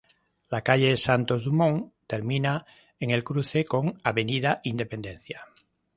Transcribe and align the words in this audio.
La 0.49 0.61
calle 0.63 0.97
Santos 0.97 1.43
Dumont 1.43 1.93
termina 2.07 2.65
en 2.99 3.11
el 3.11 3.23
cruce 3.23 3.65
con 3.65 3.95
Avenida 4.03 4.59
Independencia. 4.63 5.45